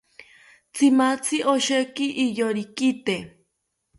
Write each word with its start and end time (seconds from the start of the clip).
Tzimatzi 0.73 1.37
osheki 1.53 2.07
iyorikite 2.25 3.15